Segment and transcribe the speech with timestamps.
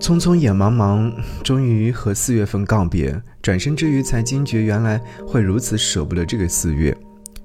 [0.00, 3.20] 匆匆眼茫茫，终于和四月份告别。
[3.42, 6.96] 转身之余，才惊觉原来会如此舍不得这个四月。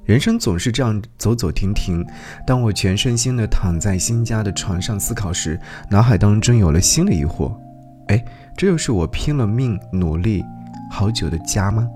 [0.06, 2.06] 人生总是这样走走停停。
[2.46, 5.60] 当我全身心的躺在新家的床上思考时，
[5.90, 7.54] 脑海当中有了新的疑惑：
[8.08, 8.24] 哎，
[8.56, 10.44] 这又是我拼了命努力
[10.92, 11.88] 好久的家吗？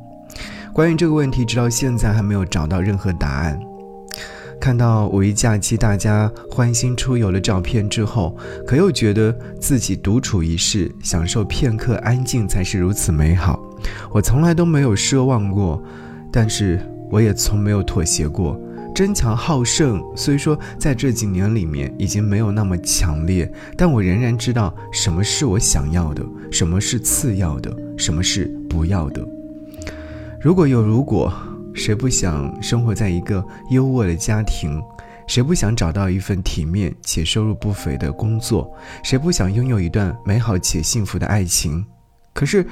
[0.74, 3.60] 关于这个问题，直到现在还没有找到任何答案。
[4.60, 8.36] 看到五一假期大家欢欣出游的照片之后，
[8.68, 13.58] 可又觉得自己独处一室，享受片刻安静才是如此美好。
[14.12, 15.82] 我从来都没有奢望过，
[16.30, 16.78] 但是
[17.10, 18.60] 我也从没有妥协过。
[18.94, 29.26] 争强好胜虽说在这几年里面已经没有那么强烈，但我仍然知道什么是我想要的，什么是次要的，什么是不要的。
[30.42, 31.32] 如果有如果。
[31.80, 34.84] 谁不想生活在一个优渥的家庭？
[35.28, 38.70] 谁不想找到一份体面且收入不菲的工作？
[39.02, 41.86] 谁不想拥有一段美好且幸福的爱情？
[42.34, 42.68] 可是，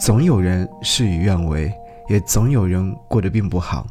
[0.00, 1.70] 总有人事与愿违，
[2.08, 3.86] 也总有人过得并不好。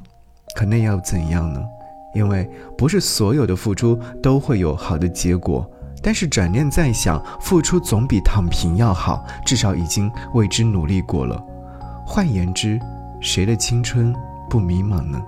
[0.56, 1.62] 可那要怎样呢？
[2.16, 5.70] 因为不是所有的付出都会有好的结果。
[6.02, 11.40] 但是转念再想，付出总比躺平要好，至少已经为之努力过了。
[12.04, 12.80] 换言之，
[13.22, 14.12] 谁的青春？
[14.50, 15.22] 不迷茫呢？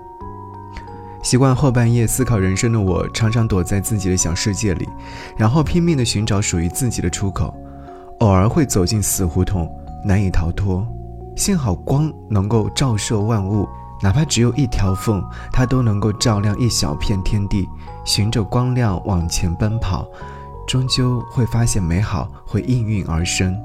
[1.22, 4.88] 习惯后半夜思考人生的我，常常躲在自己的小世界里，
[5.36, 7.54] 然后拼命地寻找属于自己的出口。
[8.18, 9.70] 偶尔会走进死胡同，
[10.04, 10.84] 难以逃脱。
[11.36, 13.68] 幸好光能够照射万物，
[14.02, 17.68] 哪怕只有一条缝，它都能够照亮一小片天地。
[18.04, 20.04] 循着光亮往前奔跑，
[20.66, 23.56] 终究会发现美好会应运而生。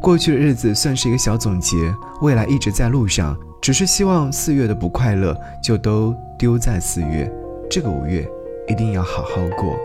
[0.00, 3.36] 过去的日子算是一个小总结，未来一直在路上。
[3.60, 7.30] 只是希望四月的不快乐就都丢在四月，
[7.70, 8.26] 这个五月
[8.66, 9.76] 一定要好好过。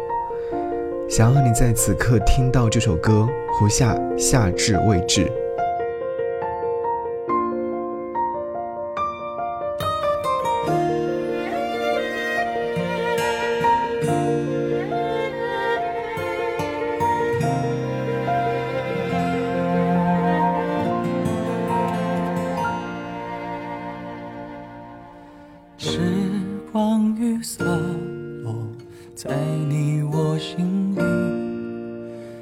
[1.09, 3.27] 想要和你在此刻听到这首歌，
[3.59, 5.29] 胡夏夏至未至。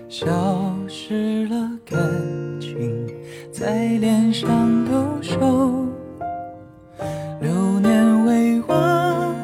[0.09, 0.28] 消
[0.88, 2.00] 失了感
[2.59, 3.07] 情，
[3.51, 5.40] 在脸上留守。
[7.41, 9.35] 流年未完，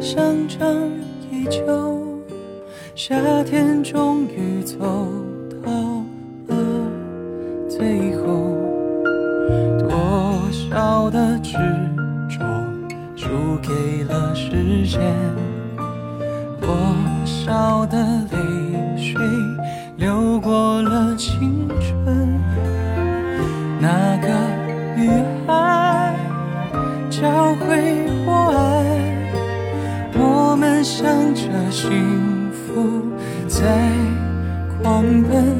[0.00, 0.90] 香樟
[1.30, 2.22] 依旧，
[2.94, 4.78] 夏天终于走
[5.62, 5.70] 到
[6.46, 6.56] 了
[7.68, 8.56] 最后，
[9.78, 11.52] 多少的执
[12.28, 12.38] 着。
[13.16, 13.28] 输
[13.60, 15.00] 给了时间，
[17.50, 17.98] 少的
[18.30, 19.20] 泪水
[19.96, 22.40] 流过了青春。
[23.80, 24.28] 那个
[24.96, 25.10] 女
[25.44, 26.14] 孩
[27.10, 28.86] 教会我爱，
[30.14, 33.02] 我们向着幸福
[33.48, 33.66] 在
[34.80, 35.59] 狂奔。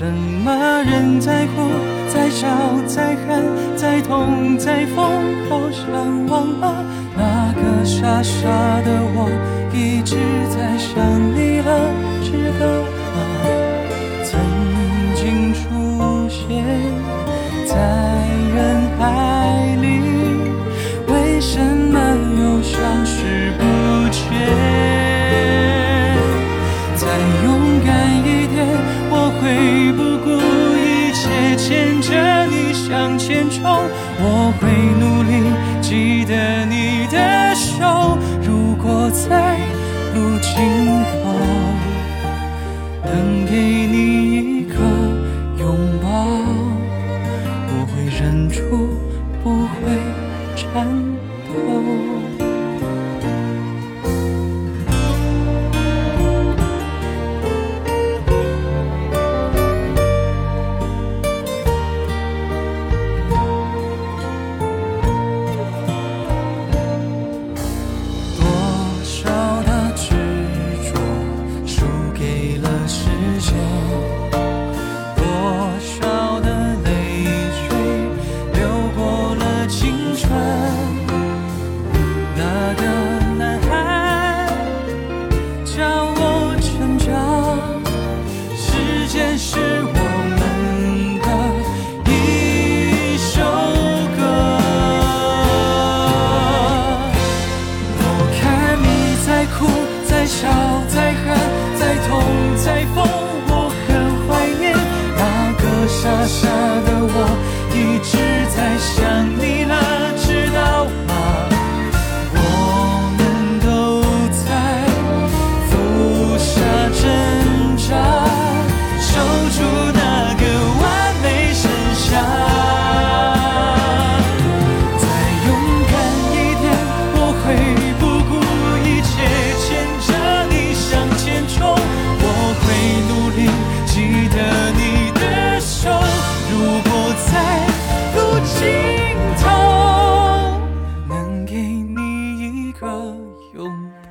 [0.00, 1.68] 什么人在哭，
[2.08, 2.48] 在笑，
[2.86, 3.44] 在喊，
[3.76, 4.96] 在痛，在疯，
[5.50, 6.82] 好想忘了。
[7.14, 8.48] 那个傻傻
[8.80, 9.28] 的我，
[9.74, 10.16] 一直
[10.48, 10.96] 在想
[11.34, 12.64] 你了，知道
[13.12, 13.49] 吗？
[29.92, 30.30] 不顾
[30.76, 33.60] 一切牵着你向前冲，
[34.18, 34.68] 我会
[34.98, 35.32] 努力
[35.80, 38.18] 记得你的手。
[38.42, 39.10] 如果。
[39.10, 39.58] 在
[40.14, 40.54] 路尽
[41.10, 41.34] 头，
[43.04, 43.96] 能给你
[44.36, 44.74] 一个
[45.58, 46.08] 拥抱，
[47.68, 48.60] 我会忍住，
[49.42, 49.98] 不会
[50.54, 50.86] 颤
[51.48, 52.49] 抖。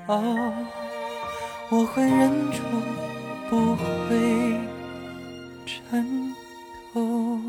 [0.09, 0.19] 好
[1.69, 2.63] 我会忍住
[3.47, 4.59] 不会
[5.67, 6.03] 颤
[6.95, 7.39] 抖